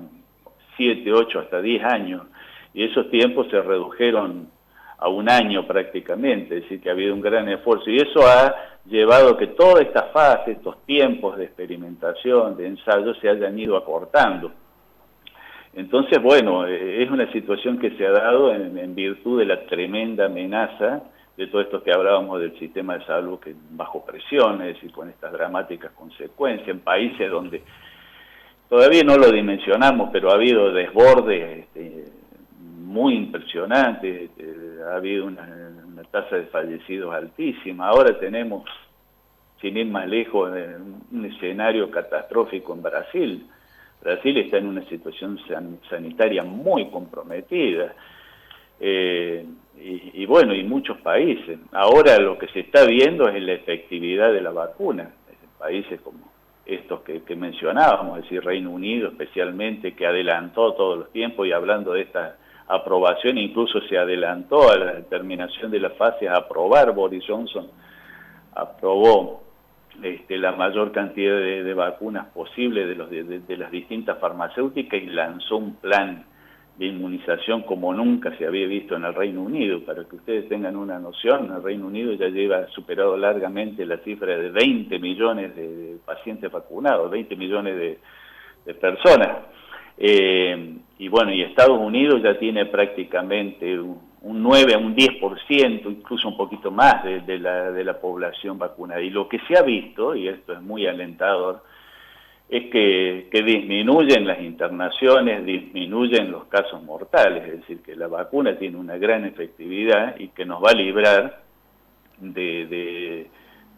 7, 0.76 1.12
8, 1.12 1.38
hasta 1.40 1.60
10 1.60 1.84
años. 1.84 2.22
Y 2.74 2.84
esos 2.84 3.08
tiempos 3.10 3.48
se 3.50 3.60
redujeron 3.62 4.48
a 4.98 5.08
un 5.08 5.28
año 5.28 5.66
prácticamente, 5.66 6.56
es 6.56 6.62
decir, 6.62 6.80
que 6.80 6.88
ha 6.88 6.92
habido 6.92 7.14
un 7.14 7.20
gran 7.20 7.48
esfuerzo. 7.48 7.90
Y 7.90 7.96
eso 7.96 8.26
ha 8.26 8.54
llevado 8.86 9.30
a 9.30 9.38
que 9.38 9.48
toda 9.48 9.82
esta 9.82 10.04
fase, 10.04 10.52
estos 10.52 10.84
tiempos 10.84 11.36
de 11.36 11.44
experimentación, 11.44 12.56
de 12.56 12.66
ensayo, 12.66 13.14
se 13.14 13.28
hayan 13.28 13.58
ido 13.58 13.76
acortando. 13.76 14.52
Entonces, 15.74 16.22
bueno, 16.22 16.66
eh, 16.66 17.02
es 17.02 17.10
una 17.10 17.30
situación 17.32 17.78
que 17.78 17.90
se 17.96 18.06
ha 18.06 18.10
dado 18.10 18.52
en, 18.52 18.94
virtud 18.94 19.38
de 19.38 19.44
la 19.44 19.66
tremenda 19.66 20.26
amenaza 20.26 21.02
de 21.36 21.46
todo 21.48 21.60
esto 21.60 21.82
que 21.82 21.92
hablábamos 21.92 22.40
del 22.40 22.58
sistema 22.58 22.96
de 22.96 23.04
salud 23.04 23.38
que 23.38 23.54
bajo 23.70 24.04
presión, 24.04 24.62
es 24.62 24.74
decir, 24.74 24.90
con 24.90 25.08
estas 25.10 25.32
dramáticas 25.32 25.92
consecuencias, 25.92 26.68
en 26.68 26.80
países 26.80 27.30
donde 27.30 27.62
todavía 28.68 29.02
no 29.04 29.16
lo 29.16 29.30
dimensionamos, 29.30 30.10
pero 30.12 30.30
ha 30.30 30.34
habido 30.34 30.72
desbordes 30.72 31.58
este, 31.58 32.04
muy 32.58 33.14
impresionantes, 33.16 34.30
este, 34.30 34.82
ha 34.90 34.96
habido 34.96 35.26
una, 35.26 35.46
tasa 36.10 36.36
de 36.36 36.44
fallecidos 36.44 37.14
altísima, 37.14 37.88
ahora 37.88 38.18
tenemos, 38.18 38.64
sin 39.60 39.76
ir 39.76 39.86
más 39.86 40.08
lejos, 40.08 40.50
un 41.10 41.24
escenario 41.24 41.90
catastrófico 41.90 42.72
en 42.74 42.82
Brasil, 42.82 43.46
Brasil 44.00 44.36
está 44.38 44.58
en 44.58 44.68
una 44.68 44.84
situación 44.88 45.38
sanitaria 45.90 46.44
muy 46.44 46.90
comprometida. 46.90 47.94
Eh, 48.78 49.44
y, 49.78 50.26
bueno, 50.26 50.54
y 50.54 50.64
muchos 50.64 50.98
países. 50.98 51.58
Ahora 51.72 52.18
lo 52.18 52.38
que 52.38 52.48
se 52.48 52.60
está 52.60 52.84
viendo 52.84 53.28
es 53.28 53.40
la 53.42 53.52
efectividad 53.52 54.32
de 54.32 54.40
la 54.40 54.50
vacuna. 54.50 55.10
Países 55.58 56.00
como 56.00 56.18
estos 56.64 57.02
que, 57.02 57.36
mencionábamos, 57.36 58.18
es 58.18 58.24
decir, 58.24 58.44
Reino 58.44 58.70
Unido 58.70 59.08
especialmente, 59.08 59.94
que 59.94 60.06
adelantó 60.06 60.74
todos 60.74 60.98
los 60.98 61.12
tiempos 61.12 61.46
y 61.46 61.52
hablando 61.52 61.92
de 61.92 62.02
esta 62.02 62.36
aprobación, 62.66 63.38
incluso 63.38 63.80
se 63.82 63.96
adelantó 63.96 64.70
a 64.70 64.76
la 64.76 65.02
terminación 65.02 65.70
de 65.70 65.78
la 65.78 65.90
fase 65.90 66.28
a 66.28 66.38
aprobar, 66.38 66.92
Boris 66.92 67.24
Johnson 67.26 67.68
aprobó 68.56 69.42
este, 70.02 70.38
la 70.38 70.52
mayor 70.52 70.92
cantidad 70.92 71.36
de, 71.36 71.74
vacunas 71.74 72.26
posible 72.28 72.86
de, 72.86 72.94
los, 72.96 73.10
de, 73.10 73.56
las 73.56 73.70
distintas 73.70 74.18
farmacéuticas 74.18 75.00
y 75.00 75.06
lanzó 75.06 75.58
un 75.58 75.76
plan 75.76 76.24
de 76.78 76.86
inmunización 76.86 77.62
como 77.62 77.94
nunca 77.94 78.36
se 78.36 78.46
había 78.46 78.66
visto 78.66 78.96
en 78.96 79.04
el 79.04 79.14
Reino 79.14 79.42
Unido. 79.42 79.80
Para 79.84 80.04
que 80.04 80.16
ustedes 80.16 80.48
tengan 80.48 80.76
una 80.76 80.98
noción, 80.98 81.52
el 81.54 81.62
Reino 81.62 81.86
Unido 81.86 82.12
ya 82.14 82.28
lleva 82.28 82.66
superado 82.68 83.16
largamente 83.16 83.86
la 83.86 83.98
cifra 83.98 84.36
de 84.36 84.50
20 84.50 84.98
millones 84.98 85.56
de 85.56 85.96
pacientes 86.04 86.50
vacunados, 86.50 87.10
20 87.10 87.36
millones 87.36 87.76
de, 87.76 88.74
personas. 88.74 89.44
Eh, 89.96 90.74
y 90.98 91.08
bueno, 91.08 91.32
y 91.32 91.42
Estados 91.42 91.78
Unidos 91.78 92.20
ya 92.22 92.38
tiene 92.38 92.66
prácticamente 92.66 93.78
un, 93.78 94.06
un 94.26 94.42
9 94.42 94.74
a 94.74 94.78
un 94.78 94.96
10%, 94.96 95.88
incluso 95.88 96.28
un 96.28 96.36
poquito 96.36 96.72
más 96.72 97.04
de, 97.04 97.38
la, 97.38 97.70
de 97.70 97.84
la 97.84 98.00
población 98.00 98.58
vacunada. 98.58 99.00
Y 99.00 99.10
lo 99.10 99.28
que 99.28 99.38
se 99.46 99.56
ha 99.56 99.62
visto, 99.62 100.16
y 100.16 100.26
esto 100.26 100.52
es 100.52 100.62
muy 100.62 100.84
alentador, 100.86 101.62
es 102.48 102.70
que, 102.70 103.28
que, 103.30 103.42
disminuyen 103.42 104.26
las 104.26 104.40
internaciones, 104.40 105.44
disminuyen 105.44 106.30
los 106.30 106.44
casos 106.44 106.82
mortales, 106.82 107.44
es 107.44 107.60
decir, 107.60 107.82
que 107.82 107.96
la 107.96 108.06
vacuna 108.06 108.56
tiene 108.56 108.76
una 108.76 108.96
gran 108.98 109.24
efectividad 109.24 110.16
y 110.18 110.28
que 110.28 110.44
nos 110.44 110.62
va 110.62 110.70
a 110.70 110.74
librar 110.74 111.42
de, 112.18 113.28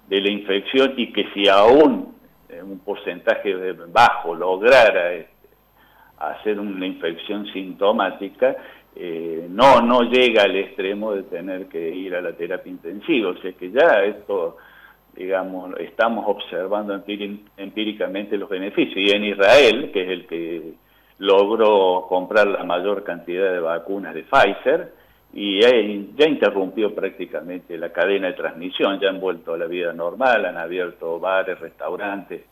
de, 0.08 0.20
la 0.20 0.30
infección 0.30 0.94
y 0.96 1.12
que 1.12 1.28
si 1.32 1.48
aún 1.48 2.14
un 2.62 2.78
porcentaje 2.80 3.54
bajo 3.92 4.34
lograra 4.34 5.12
este, 5.12 5.48
hacer 6.18 6.58
una 6.58 6.86
infección 6.86 7.46
sintomática, 7.52 8.56
eh, 8.96 9.46
no, 9.48 9.80
no 9.80 10.02
llega 10.02 10.42
al 10.42 10.56
extremo 10.56 11.12
de 11.12 11.22
tener 11.24 11.66
que 11.68 11.88
ir 11.88 12.14
a 12.14 12.20
la 12.20 12.32
terapia 12.32 12.70
intensiva. 12.70 13.30
O 13.30 13.36
sea 13.36 13.52
que 13.52 13.70
ya 13.70 14.02
esto, 14.04 14.56
digamos, 15.18 15.74
estamos 15.80 16.24
observando 16.28 16.94
empíricamente 16.94 18.38
los 18.38 18.48
beneficios. 18.48 18.96
Y 18.96 19.10
en 19.10 19.24
Israel, 19.24 19.90
que 19.92 20.02
es 20.02 20.08
el 20.10 20.26
que 20.28 20.72
logró 21.18 22.06
comprar 22.08 22.46
la 22.46 22.62
mayor 22.62 23.02
cantidad 23.02 23.50
de 23.50 23.58
vacunas 23.58 24.14
de 24.14 24.22
Pfizer, 24.22 24.92
y 25.34 25.60
ya 25.60 26.26
interrumpió 26.26 26.94
prácticamente 26.94 27.76
la 27.76 27.90
cadena 27.92 28.28
de 28.28 28.34
transmisión, 28.34 28.98
ya 29.00 29.08
han 29.10 29.20
vuelto 29.20 29.54
a 29.54 29.58
la 29.58 29.66
vida 29.66 29.92
normal, 29.92 30.46
han 30.46 30.56
abierto 30.56 31.18
bares, 31.18 31.58
restaurantes, 31.58 32.42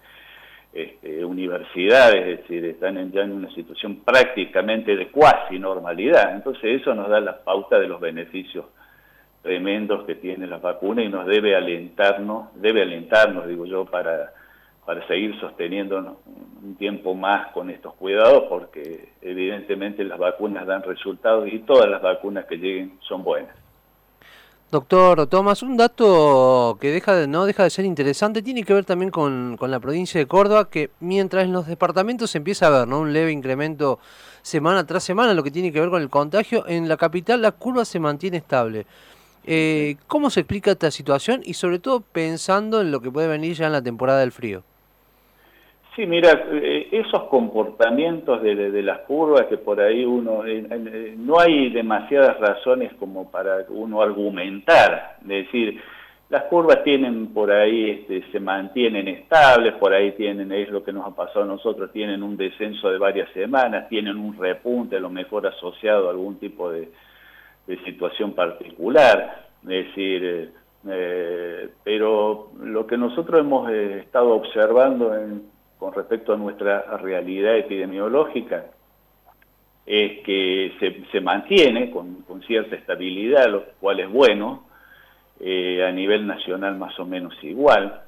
este, 0.72 1.24
universidades, 1.24 2.26
es 2.26 2.40
decir, 2.40 2.64
están 2.66 3.12
ya 3.12 3.22
en 3.22 3.32
una 3.32 3.50
situación 3.54 4.00
prácticamente 4.04 4.96
de 4.96 5.08
cuasi 5.08 5.58
normalidad. 5.58 6.34
Entonces 6.34 6.80
eso 6.80 6.94
nos 6.94 7.08
da 7.08 7.20
la 7.20 7.38
pauta 7.44 7.78
de 7.78 7.86
los 7.86 8.00
beneficios 8.00 8.66
tremendos 9.46 10.04
que 10.04 10.16
tiene 10.16 10.48
la 10.48 10.58
vacuna 10.58 11.04
y 11.04 11.08
nos 11.08 11.24
debe 11.24 11.54
alentarnos, 11.54 12.48
debe 12.56 12.82
alentarnos, 12.82 13.46
digo 13.46 13.64
yo, 13.64 13.84
para, 13.84 14.32
para 14.84 15.06
seguir 15.06 15.38
sosteniendo 15.38 16.18
un 16.62 16.74
tiempo 16.74 17.14
más 17.14 17.52
con 17.52 17.70
estos 17.70 17.94
cuidados, 17.94 18.44
porque 18.48 19.10
evidentemente 19.22 20.02
las 20.02 20.18
vacunas 20.18 20.66
dan 20.66 20.82
resultados 20.82 21.46
y 21.50 21.60
todas 21.60 21.88
las 21.88 22.02
vacunas 22.02 22.46
que 22.46 22.56
lleguen 22.56 22.98
son 23.06 23.22
buenas. 23.22 23.54
Doctor 24.72 25.28
Tomás, 25.28 25.62
un 25.62 25.76
dato 25.76 26.76
que 26.80 26.90
deja 26.90 27.14
de, 27.14 27.28
no 27.28 27.46
deja 27.46 27.62
de 27.62 27.70
ser 27.70 27.84
interesante 27.84 28.42
tiene 28.42 28.64
que 28.64 28.74
ver 28.74 28.84
también 28.84 29.12
con, 29.12 29.56
la 29.60 29.78
provincia 29.78 30.18
de 30.18 30.26
Córdoba, 30.26 30.68
que 30.68 30.90
mientras 30.98 31.44
en 31.44 31.52
los 31.52 31.68
departamentos 31.68 32.32
se 32.32 32.38
empieza 32.38 32.66
a 32.66 32.70
ver 32.70 32.88
¿no? 32.88 32.98
un 32.98 33.12
leve 33.12 33.30
incremento 33.30 34.00
semana 34.42 34.84
tras 34.84 35.04
semana, 35.04 35.34
lo 35.34 35.44
que 35.44 35.52
tiene 35.52 35.70
que 35.70 35.78
ver 35.78 35.88
con 35.88 36.02
el 36.02 36.10
contagio, 36.10 36.66
en 36.66 36.88
la 36.88 36.96
capital 36.96 37.42
la 37.42 37.52
curva 37.52 37.84
se 37.84 38.00
mantiene 38.00 38.38
estable. 38.38 38.86
Eh, 39.46 39.96
¿Cómo 40.06 40.30
se 40.30 40.40
explica 40.40 40.72
esta 40.72 40.90
situación 40.90 41.40
y 41.44 41.54
sobre 41.54 41.78
todo 41.78 42.00
pensando 42.00 42.80
en 42.80 42.90
lo 42.90 43.00
que 43.00 43.10
puede 43.10 43.28
venir 43.28 43.54
ya 43.54 43.66
en 43.66 43.72
la 43.72 43.82
temporada 43.82 44.20
del 44.20 44.32
frío? 44.32 44.62
Sí, 45.96 46.04
mira, 46.04 46.46
eh, 46.52 46.88
esos 46.92 47.22
comportamientos 47.30 48.42
de, 48.42 48.82
las 48.82 48.98
curvas 49.06 49.46
que 49.46 49.56
por 49.56 49.80
ahí 49.80 50.04
uno, 50.04 50.44
eh, 50.44 50.66
eh, 50.70 51.14
no 51.16 51.40
hay 51.40 51.70
demasiadas 51.70 52.38
razones 52.38 52.92
como 52.98 53.30
para 53.30 53.64
uno 53.70 54.02
argumentar, 54.02 55.16
es 55.22 55.28
decir, 55.28 55.80
las 56.28 56.42
curvas 56.44 56.84
tienen 56.84 57.28
por 57.28 57.50
ahí, 57.50 57.92
este, 57.92 58.30
se 58.30 58.40
mantienen 58.40 59.08
estables, 59.08 59.72
por 59.76 59.94
ahí 59.94 60.12
tienen, 60.12 60.52
es 60.52 60.68
lo 60.68 60.84
que 60.84 60.92
nos 60.92 61.06
ha 61.06 61.16
pasado 61.16 61.44
a 61.44 61.48
nosotros, 61.48 61.90
tienen 61.92 62.22
un 62.22 62.36
descenso 62.36 62.90
de 62.90 62.98
varias 62.98 63.30
semanas, 63.32 63.88
tienen 63.88 64.18
un 64.18 64.36
repunte 64.36 64.96
a 64.96 65.00
lo 65.00 65.08
mejor 65.08 65.46
asociado 65.46 66.08
a 66.08 66.10
algún 66.10 66.38
tipo 66.38 66.70
de, 66.70 66.90
situación 67.84 68.32
particular, 68.34 69.46
es 69.62 69.68
decir, 69.68 70.52
pero 71.82 72.50
lo 72.60 72.86
que 72.86 72.96
nosotros 72.96 73.40
hemos 73.40 73.70
estado 73.70 74.34
observando 74.34 75.12
con 75.78 75.92
respecto 75.92 76.32
a 76.32 76.36
nuestra 76.36 76.96
realidad 76.98 77.56
epidemiológica 77.56 78.66
es 79.86 80.20
que 80.24 80.72
se, 81.12 81.20
mantiene 81.20 81.90
con, 81.90 82.24
cierta 82.46 82.74
estabilidad, 82.74 83.48
lo 83.48 83.64
cual 83.80 84.00
es 84.00 84.10
bueno, 84.10 84.64
eh, 85.40 85.84
a 85.86 85.92
nivel 85.92 86.26
nacional 86.26 86.76
más 86.76 86.98
o 86.98 87.04
menos 87.04 87.34
igual. 87.42 88.02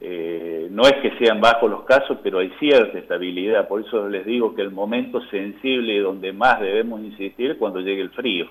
Eh, 0.00 0.66
no 0.70 0.82
es 0.82 0.94
que 0.94 1.16
sean 1.18 1.40
bajos 1.40 1.70
los 1.70 1.84
casos, 1.84 2.18
pero 2.24 2.40
hay 2.40 2.50
cierta 2.58 2.98
estabilidad, 2.98 3.68
por 3.68 3.82
eso 3.82 4.08
les 4.08 4.26
digo 4.26 4.52
que 4.54 4.62
el 4.62 4.72
momento 4.72 5.20
sensible 5.26 6.00
donde 6.00 6.32
más 6.32 6.60
debemos 6.60 7.00
insistir 7.00 7.52
es 7.52 7.56
cuando 7.56 7.80
llegue 7.80 8.02
el 8.02 8.10
frío 8.10 8.48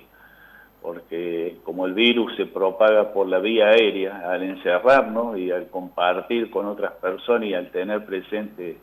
porque 0.81 1.57
como 1.63 1.85
el 1.85 1.93
virus 1.93 2.35
se 2.35 2.47
propaga 2.47 3.13
por 3.13 3.27
la 3.27 3.39
vía 3.39 3.67
aérea, 3.67 4.31
al 4.31 4.41
encerrarnos 4.43 5.37
y 5.37 5.51
al 5.51 5.67
compartir 5.69 6.49
con 6.49 6.65
otras 6.65 6.93
personas 6.93 7.49
y 7.49 7.53
al 7.53 7.69
tener 7.69 8.03
presente 8.05 8.77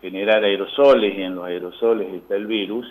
generar 0.00 0.44
aerosoles 0.44 1.16
y 1.16 1.22
en 1.22 1.34
los 1.34 1.44
aerosoles 1.44 2.12
está 2.14 2.36
el 2.36 2.46
virus, 2.46 2.86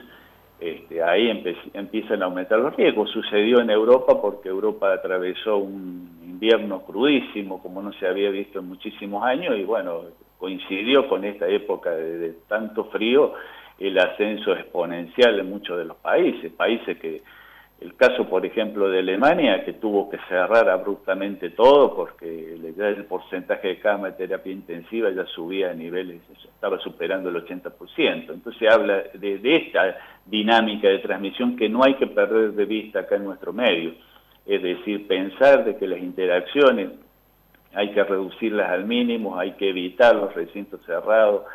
este, 0.59 1.01
ahí 1.01 1.29
empiezan 1.73 2.21
a 2.21 2.25
aumentar 2.25 2.59
los 2.59 2.75
riesgos. 2.75 3.09
Sucedió 3.09 3.61
en 3.61 3.69
Europa 3.69 4.21
porque 4.21 4.49
Europa 4.49 4.93
atravesó 4.93 5.57
un 5.57 6.19
invierno 6.23 6.83
crudísimo 6.83 7.61
como 7.61 7.81
no 7.81 7.93
se 7.93 8.07
había 8.07 8.29
visto 8.29 8.59
en 8.59 8.67
muchísimos 8.67 9.23
años 9.23 9.57
y 9.57 9.63
bueno, 9.63 10.01
coincidió 10.37 11.07
con 11.07 11.23
esta 11.23 11.47
época 11.47 11.91
de 11.91 12.35
tanto 12.47 12.85
frío 12.85 13.33
el 13.79 13.97
ascenso 13.97 14.53
exponencial 14.53 15.39
en 15.39 15.49
muchos 15.49 15.77
de 15.77 15.85
los 15.85 15.97
países, 15.97 16.51
países 16.53 16.97
que 16.99 17.21
el 17.81 17.95
caso, 17.95 18.29
por 18.29 18.45
ejemplo, 18.45 18.89
de 18.89 18.99
Alemania, 18.99 19.65
que 19.65 19.73
tuvo 19.73 20.07
que 20.07 20.19
cerrar 20.29 20.69
abruptamente 20.69 21.49
todo 21.49 21.95
porque 21.95 22.55
ya 22.77 22.89
el 22.89 23.05
porcentaje 23.05 23.69
de 23.69 23.79
cama 23.79 24.11
de 24.11 24.27
terapia 24.27 24.53
intensiva 24.53 25.09
ya 25.09 25.25
subía 25.25 25.71
a 25.71 25.73
niveles, 25.73 26.21
estaba 26.43 26.77
superando 26.77 27.29
el 27.29 27.43
80%. 27.43 27.73
Entonces 28.33 28.71
habla 28.71 29.01
de, 29.15 29.55
esta 29.55 29.97
dinámica 30.27 30.89
de 30.89 30.99
transmisión 30.99 31.55
que 31.55 31.69
no 31.69 31.83
hay 31.83 31.95
que 31.95 32.05
perder 32.05 32.51
de 32.53 32.65
vista 32.65 32.99
acá 32.99 33.15
en 33.15 33.23
nuestro 33.23 33.51
medio. 33.51 33.95
Es 34.45 34.61
decir, 34.61 35.07
pensar 35.07 35.65
de 35.65 35.75
que 35.75 35.87
las 35.87 35.99
interacciones 35.99 36.91
hay 37.73 37.89
que 37.93 38.03
reducirlas 38.03 38.69
al 38.69 38.85
mínimo, 38.85 39.39
hay 39.39 39.53
que 39.53 39.69
evitar 39.69 40.15
los 40.15 40.31
recintos 40.35 40.81
cerrados, 40.85 41.45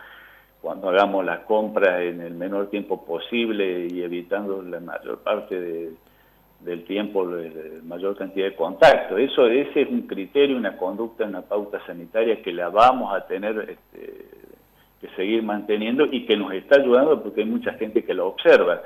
cuando 0.61 0.89
hagamos 0.89 1.25
las 1.25 1.41
compras 1.41 2.01
en 2.01 2.21
el 2.21 2.35
menor 2.35 2.69
tiempo 2.69 3.05
posible 3.07 3.87
y 3.89 4.03
evitando 4.03 4.61
la 4.63 4.81
mayor 4.81 5.21
parte 5.21 5.61
de 5.61 5.93
del 6.61 6.85
tiempo, 6.85 7.25
la 7.25 7.49
mayor 7.85 8.17
cantidad 8.17 8.47
de 8.47 8.57
contacto. 8.57 9.19
Eso, 9.19 9.47
ese 9.47 9.83
es 9.83 9.89
un 9.89 10.03
criterio, 10.03 10.57
una 10.57 10.77
conducta, 10.77 11.25
una 11.25 11.43
pauta 11.43 11.85
sanitaria 11.87 12.43
que 12.43 12.53
la 12.53 12.69
vamos 12.71 13.15
a 13.15 13.27
tener 13.27 13.59
este, 13.71 14.25
que 15.01 15.09
seguir 15.17 15.43
manteniendo 15.43 16.07
y 16.11 16.25
que 16.25 16.37
nos 16.37 16.53
está 16.53 16.77
ayudando 16.77 17.23
porque 17.23 17.43
hay 17.43 17.47
mucha 17.47 17.73
gente 17.75 18.05
que 18.05 18.15
lo 18.15 18.29
observa. 18.29 18.83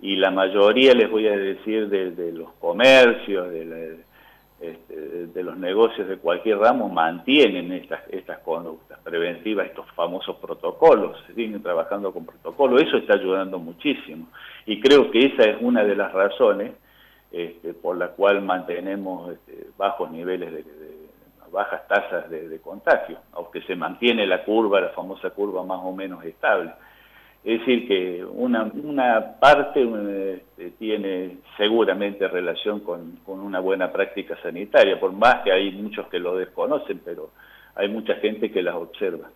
Y 0.00 0.16
la 0.16 0.30
mayoría, 0.30 0.92
les 0.92 1.10
voy 1.10 1.26
a 1.28 1.36
decir, 1.36 1.88
de, 1.88 2.32
los 2.32 2.52
comercios, 2.54 3.50
de, 3.50 3.96
este, 4.60 5.26
de, 5.28 5.42
los 5.42 5.56
negocios 5.56 6.06
de 6.08 6.18
cualquier 6.18 6.58
ramo, 6.58 6.88
mantienen 6.90 7.72
estas, 7.72 8.00
estas 8.10 8.40
conductas 8.40 8.98
preventivas, 9.02 9.66
estos 9.66 9.90
famosos 9.92 10.36
protocolos, 10.36 11.16
siguen 11.34 11.62
trabajando 11.62 12.12
con 12.12 12.26
protocolos. 12.26 12.82
Eso 12.82 12.98
está 12.98 13.14
ayudando 13.14 13.58
muchísimo. 13.58 14.28
Y 14.66 14.78
creo 14.80 15.10
que 15.10 15.20
esa 15.26 15.44
es 15.44 15.56
una 15.60 15.84
de 15.84 15.96
las 15.96 16.12
razones 16.12 16.72
este, 17.34 17.74
por 17.74 17.96
la 17.96 18.10
cual 18.10 18.42
mantenemos 18.42 19.32
este, 19.32 19.66
bajos 19.76 20.08
niveles 20.12 20.52
de, 20.52 20.64
bajas 21.50 21.86
tasas 21.88 22.30
de, 22.30 22.60
contagio, 22.60 23.18
aunque 23.32 23.62
se 23.62 23.74
mantiene 23.74 24.26
la 24.26 24.44
curva, 24.44 24.80
la 24.80 24.88
famosa 24.90 25.30
curva 25.30 25.64
más 25.64 25.80
o 25.82 25.92
menos 25.92 26.24
estable. 26.24 26.70
Es 27.44 27.58
decir, 27.60 27.88
que 27.88 28.24
una, 28.24 29.36
parte 29.38 29.82
este, 30.34 30.70
tiene 30.78 31.38
seguramente 31.56 32.26
relación 32.28 32.80
con, 32.80 33.18
una 33.26 33.60
buena 33.60 33.92
práctica 33.92 34.36
sanitaria, 34.42 34.98
por 34.98 35.12
más 35.12 35.42
que 35.42 35.52
hay 35.52 35.72
muchos 35.72 36.06
que 36.08 36.18
lo 36.18 36.36
desconocen, 36.36 37.00
pero 37.04 37.30
hay 37.74 37.88
mucha 37.88 38.14
gente 38.16 38.50
que 38.50 38.62
las 38.62 38.76
observa. 38.76 39.30